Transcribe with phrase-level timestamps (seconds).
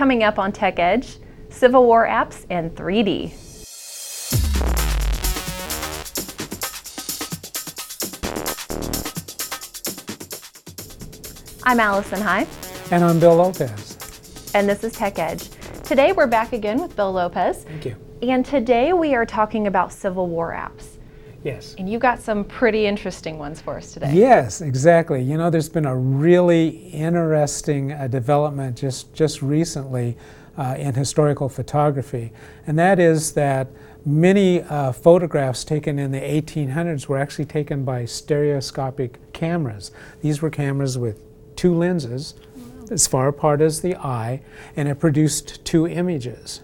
[0.00, 1.18] Coming up on Tech Edge,
[1.50, 3.34] Civil War apps and 3D.
[11.64, 12.46] I'm Allison High.
[12.90, 13.98] And I'm Bill Lopez.
[14.54, 15.50] And this is Tech Edge.
[15.84, 17.64] Today we're back again with Bill Lopez.
[17.64, 17.96] Thank you.
[18.22, 20.96] And today we are talking about Civil War apps.
[21.42, 21.74] Yes.
[21.78, 24.12] And you got some pretty interesting ones for us today.
[24.12, 25.22] Yes, exactly.
[25.22, 30.16] You know, there's been a really interesting uh, development just, just recently
[30.58, 32.32] uh, in historical photography,
[32.66, 33.68] and that is that
[34.04, 39.90] many uh, photographs taken in the 1800s were actually taken by stereoscopic cameras.
[40.20, 41.22] These were cameras with
[41.56, 42.34] two lenses
[42.90, 44.42] as far apart as the eye,
[44.76, 46.62] and it produced two images.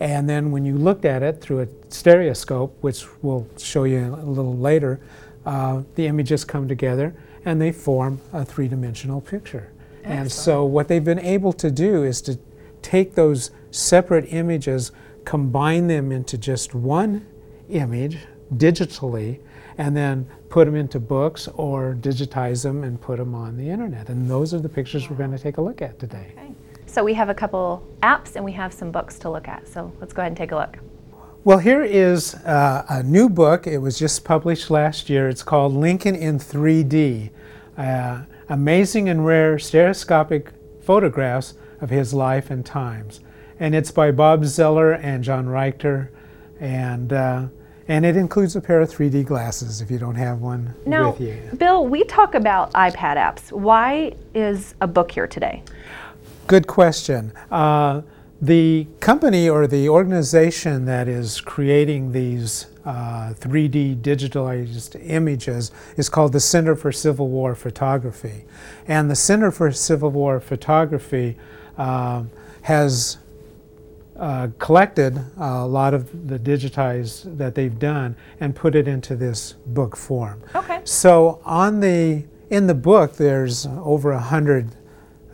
[0.00, 4.26] And then when you looked at it through a stereoscope, which we'll show you a
[4.26, 5.00] little later,
[5.46, 7.14] uh, the images come together
[7.44, 9.72] and they form a three-dimensional picture.
[9.98, 10.20] Excellent.
[10.20, 12.38] And so what they've been able to do is to
[12.82, 14.92] take those separate images,
[15.24, 17.26] combine them into just one
[17.70, 18.18] image
[18.54, 19.40] digitally,
[19.78, 24.08] and then put them into books or digitize them and put them on the internet.
[24.08, 26.32] And those are the pictures we're going to take a look at today.
[26.36, 26.52] Okay.
[26.96, 29.68] So we have a couple apps and we have some books to look at.
[29.68, 30.78] So let's go ahead and take a look.
[31.44, 33.66] Well, here is uh, a new book.
[33.66, 35.28] It was just published last year.
[35.28, 37.28] It's called Lincoln in 3D
[37.76, 43.20] uh, Amazing and Rare Stereoscopic Photographs of His Life and Times.
[43.60, 46.10] And it's by Bob Zeller and John Richter.
[46.60, 47.48] And uh,
[47.88, 51.20] and it includes a pair of 3D glasses if you don't have one now, with
[51.20, 51.38] you.
[51.58, 53.52] Bill, we talk about iPad apps.
[53.52, 55.62] Why is a book here today?
[56.46, 57.32] Good question.
[57.50, 58.02] Uh,
[58.40, 66.32] the company or the organization that is creating these uh, 3D digitalized images is called
[66.32, 68.44] the Center for Civil War Photography.
[68.86, 71.36] And the Center for Civil War Photography
[71.78, 72.22] uh,
[72.62, 73.18] has
[74.16, 79.54] uh, collected a lot of the digitized that they've done and put it into this
[79.66, 80.40] book form.
[80.54, 80.80] Okay.
[80.84, 84.70] So on the in the book, there's over a hundred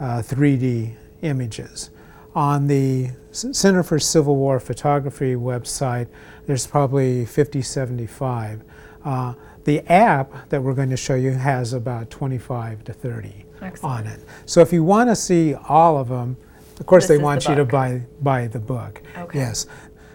[0.00, 1.90] uh, 3D images.
[2.34, 6.08] On the Center for Civil War Photography website,
[6.46, 8.62] there's probably 50, 75.
[9.04, 9.34] Uh,
[9.64, 14.06] the app that we're going to show you has about 25 to 30 Excellent.
[14.06, 14.20] on it.
[14.46, 16.36] So if you want to see all of them,
[16.80, 19.02] of course, this they want the you to buy buy the book.
[19.16, 19.38] Okay.
[19.38, 19.66] Yes.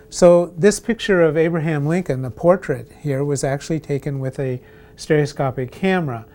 [0.09, 4.61] So this picture of Abraham Lincoln, the portrait here, was actually taken with a
[4.95, 6.25] stereoscopic camera.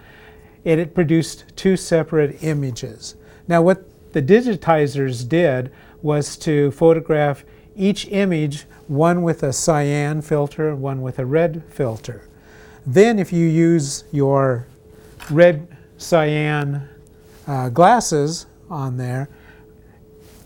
[0.64, 3.16] It, it produced two separate images.
[3.48, 5.70] Now, what the digitizers did
[6.02, 7.44] was to photograph
[7.76, 12.28] each image, one with a cyan filter, one with a red filter.
[12.86, 14.66] Then, if you use your
[15.30, 16.88] red cyan
[17.46, 19.28] uh, glasses on there,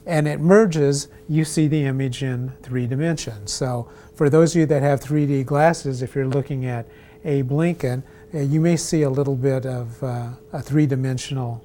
[0.07, 3.53] and it merges, you see the image in three dimensions.
[3.53, 6.87] So for those of you that have 3D glasses, if you're looking at
[7.25, 11.65] Abe Lincoln, uh, you may see a little bit of uh, a three-dimensional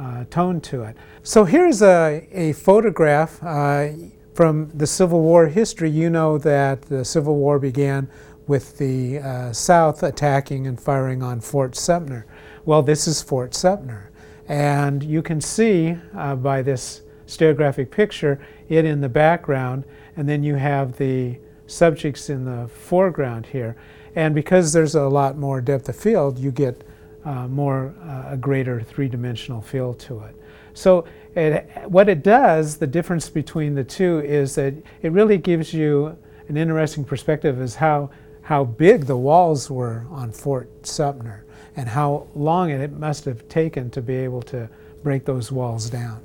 [0.00, 0.96] uh, tone to it.
[1.22, 3.88] So here's a, a photograph uh,
[4.34, 5.90] from the Civil War history.
[5.90, 8.08] You know that the Civil War began
[8.46, 12.26] with the uh, South attacking and firing on Fort Sumter.
[12.64, 14.10] Well, this is Fort Sumter.
[14.48, 19.84] And you can see uh, by this stereographic picture, it in the background,
[20.16, 23.76] and then you have the subjects in the foreground here.
[24.16, 26.82] And because there's a lot more depth of field, you get
[27.24, 30.34] uh, more, uh, a greater three-dimensional feel to it.
[30.74, 31.04] So
[31.34, 36.16] it, what it does, the difference between the two is that it really gives you
[36.48, 38.10] an interesting perspective as how,
[38.42, 41.44] how big the walls were on Fort Sumter
[41.76, 44.68] and how long it must have taken to be able to
[45.02, 46.20] break those walls down.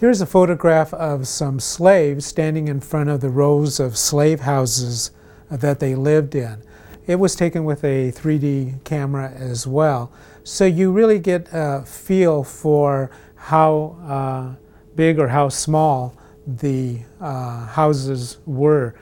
[0.00, 5.12] Here's a photograph of some slaves standing in front of the rows of slave houses
[5.50, 6.62] that they lived in.
[7.06, 10.12] It was taken with a 3D camera as well.
[10.44, 14.54] So you really get a feel for how uh,
[14.94, 18.94] big or how small the uh, houses were.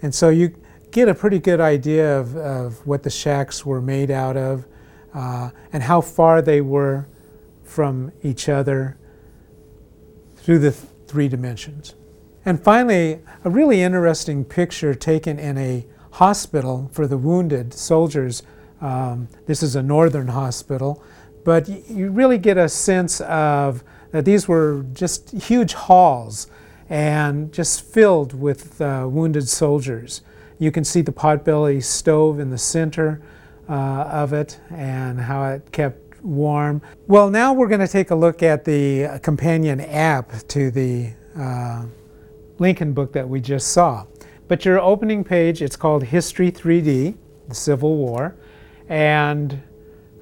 [0.00, 0.54] And so you
[0.90, 4.66] get a pretty good idea of, of what the shacks were made out of
[5.14, 7.06] uh, and how far they were
[7.62, 8.96] from each other
[10.36, 11.94] through the th three dimensions.
[12.44, 18.42] And finally, a really interesting picture taken in a hospital for the wounded soldiers.
[18.80, 21.02] Um, this is a northern hospital,
[21.44, 26.46] but you really get a sense of that these were just huge halls
[26.88, 30.20] and just filled with uh, wounded soldiers.
[30.58, 33.22] You can see the potbelly stove in the center
[33.68, 36.82] uh, of it and how it kept warm.
[37.06, 41.86] Well, now we're going to take a look at the companion app to the uh,
[42.58, 44.06] Lincoln book that we just saw.
[44.52, 47.14] But your opening page, it's called History 3D,
[47.48, 48.36] the Civil War,
[48.86, 49.58] and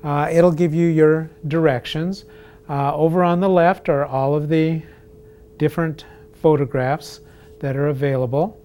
[0.04, 2.26] uh, it'll give you your directions.
[2.68, 4.82] Uh, over on the left are all of the
[5.58, 7.22] different photographs
[7.58, 8.56] that are available.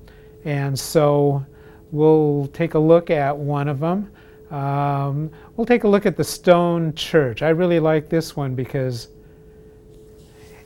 [0.44, 1.44] And so
[1.92, 4.12] we'll take a look at one of them.
[4.52, 7.42] Um, we'll take a look at the stone church.
[7.42, 9.08] I really like this one because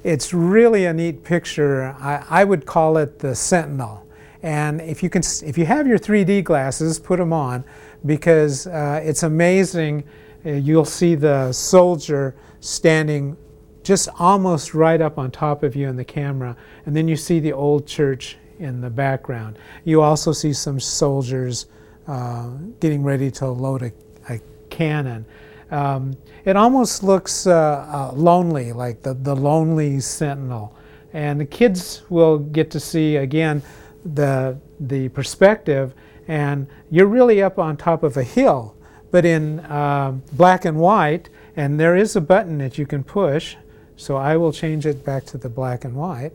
[0.03, 1.95] it's really a neat picture.
[2.01, 4.05] I, I would call it the Sentinel.
[4.41, 7.63] And if you can, if you have your 3D glasses, put them on
[8.05, 10.03] because uh, it's amazing.
[10.45, 13.35] Uh, you'll see the soldier standing
[13.83, 16.55] just almost right up on top of you in the camera,
[16.85, 19.57] and then you see the old church in the background.
[19.83, 21.67] You also see some soldiers
[22.07, 22.49] uh,
[22.79, 23.91] getting ready to load a,
[24.29, 24.39] a
[24.69, 25.25] cannon.
[25.71, 30.75] Um, it almost looks uh, uh, lonely, like the, the lonely sentinel.
[31.13, 33.61] And the kids will get to see again
[34.05, 35.93] the, the perspective,
[36.27, 38.75] and you're really up on top of a hill,
[39.11, 43.55] but in uh, black and white, and there is a button that you can push.
[43.95, 46.31] So I will change it back to the black and white.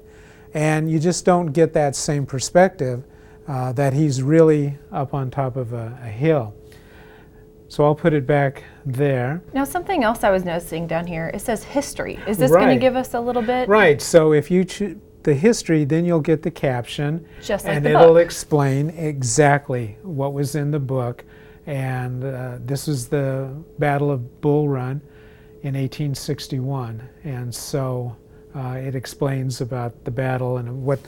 [0.52, 3.04] And you just don't get that same perspective
[3.48, 6.54] uh, that he's really up on top of a, a hill.
[7.68, 9.42] So I'll put it back there.
[9.52, 12.20] Now, something else I was noticing down here, it says history.
[12.28, 13.68] Is this going to give us a little bit?
[13.68, 17.26] Right, so if you choose the history, then you'll get the caption.
[17.42, 21.24] Just like and it'll explain exactly what was in the book.
[21.66, 25.00] And uh, this was the Battle of Bull Run
[25.62, 27.02] in 1861.
[27.24, 28.14] And so
[28.54, 31.00] uh, it explains about the battle and what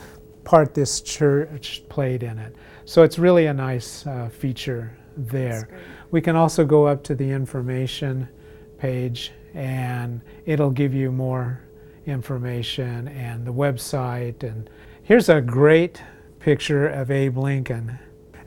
[0.45, 2.57] part this church played in it.
[2.85, 5.69] So it's really a nice uh, feature there.
[6.11, 8.29] We can also go up to the information
[8.79, 11.66] page and it'll give you more
[12.07, 14.43] information and the website.
[14.43, 14.71] And
[15.03, 16.03] here's a great
[16.39, 17.99] picture of Abe Lincoln.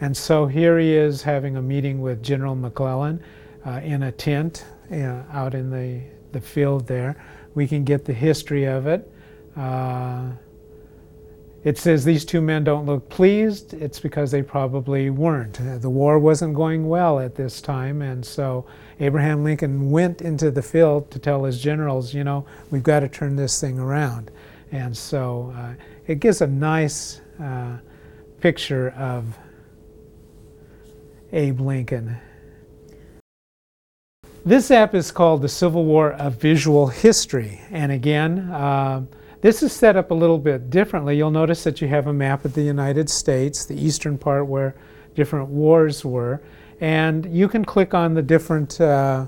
[0.02, 3.22] And so here he is having a meeting with General McClellan
[3.66, 6.02] uh, in a tent uh, out in the,
[6.32, 7.22] the field there.
[7.54, 9.12] We can get the history of it.
[9.58, 10.32] Uh,
[11.64, 13.74] it says these two men don't look pleased.
[13.74, 15.60] It's because they probably weren't.
[15.82, 18.66] The war wasn't going well at this time, and so
[19.00, 23.10] Abraham Lincoln went into the field to tell his generals, you know, we've got to
[23.10, 24.32] turn this thing around.
[24.72, 25.74] And so uh,
[26.08, 27.78] it gives a nice uh,
[28.40, 29.38] picture of
[31.32, 32.18] Abe Lincoln.
[34.46, 37.62] This app is called the Civil War of Visual History.
[37.72, 39.04] And again, uh,
[39.42, 41.16] this is set up a little bit differently.
[41.16, 44.76] You'll notice that you have a map of the United States, the eastern part where
[45.16, 46.42] different wars were.
[46.82, 49.28] And you can click on the different uh,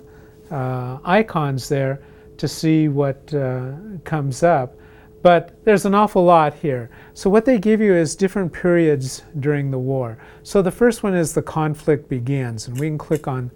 [0.50, 2.02] uh, icons there
[2.38, 3.72] to see what uh,
[4.04, 4.76] comes up.
[5.22, 6.90] But there's an awful lot here.
[7.14, 10.18] So, what they give you is different periods during the war.
[10.42, 13.52] So, the first one is the conflict begins, and we can click on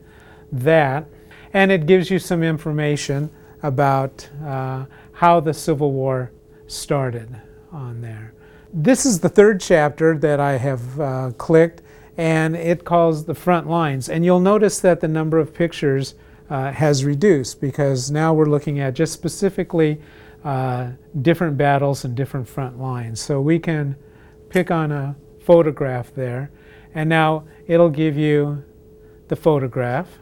[0.52, 1.08] that.
[1.54, 3.32] And it gives you some information
[3.64, 6.32] about uh, how the Civil War
[6.68, 7.42] started
[7.72, 8.34] on there.
[8.74, 11.82] This is the third chapter that I have uh, clicked,
[12.18, 14.10] and it calls the front lines.
[14.10, 16.16] And you'll notice that the number of pictures
[16.50, 20.02] uh, has reduced because now we're looking at just specifically
[20.44, 20.92] uh,
[21.22, 23.20] different battles and different front lines.
[23.20, 23.96] So we can
[24.50, 26.52] pick on a photograph there,
[26.94, 28.64] and now it'll give you
[29.28, 30.20] the photograph,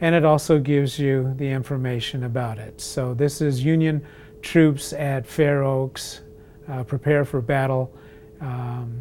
[0.00, 2.80] and it also gives you the information about it.
[2.80, 4.04] So this is Union
[4.42, 6.20] troops at Fair Oaks,
[6.68, 7.92] uh, prepare for battle
[8.40, 9.00] um,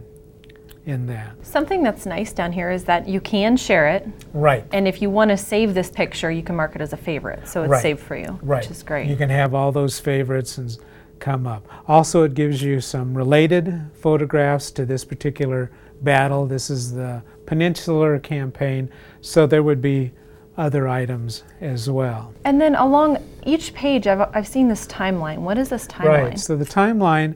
[0.85, 1.45] in that.
[1.45, 4.65] Something that's nice down here is that you can share it, Right.
[4.71, 7.47] and if you want to save this picture, you can mark it as a favorite,
[7.47, 7.81] so it's Right.
[7.81, 8.61] saved for you, Right.
[8.63, 9.07] which is great.
[9.07, 10.75] You can have all those favorites and
[11.19, 11.67] come up.
[11.87, 16.45] Also, it gives you some related photographs to this particular battle.
[16.45, 18.89] This is the Peninsular Campaign,
[19.19, 20.13] so there would be
[20.57, 22.33] other items as well.
[22.45, 25.39] And then along each page, I've, I've seen this timeline.
[25.39, 26.29] What is this timeline?
[26.29, 26.39] Right.
[26.39, 27.35] So the timeline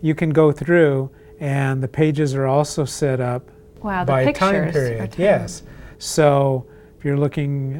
[0.00, 3.50] you can go through, and the pages are also set up
[3.82, 4.40] wow, the by pictures.
[4.40, 5.12] time period.
[5.12, 5.62] time- Yes.
[5.98, 6.66] So
[6.98, 7.74] if you're looking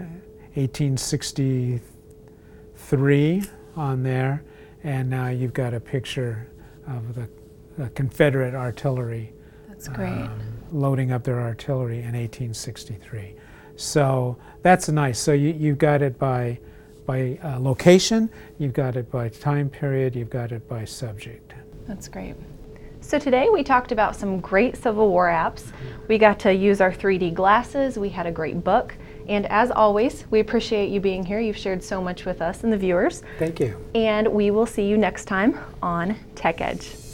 [0.55, 3.43] 1863
[3.77, 4.43] on there,
[4.85, 6.49] and now you've got a picture
[6.89, 7.29] of the,
[7.79, 9.33] the Confederate artillery
[9.69, 10.09] That's great.
[10.11, 10.41] um,
[10.73, 13.35] loading up their artillery in 1863.
[13.83, 15.19] So that's nice.
[15.19, 16.59] So you, you've got it by
[17.05, 21.53] by uh, location, you've got it by time period, you've got it by subject.
[21.89, 22.37] That's great.
[23.01, 25.73] So today we talked about some great Civil War apps.
[26.07, 27.99] We got to use our 3D glasses.
[27.99, 28.95] We had a great book.
[29.27, 31.41] And as always, we appreciate you being here.
[31.41, 33.25] You've shared so much with us and the viewers.
[33.41, 33.77] Thank you.
[33.97, 37.12] And we will see you next time on Tech Edge.